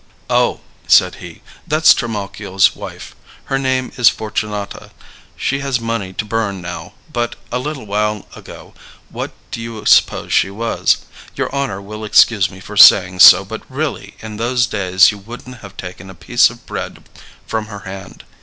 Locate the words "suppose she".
9.85-10.49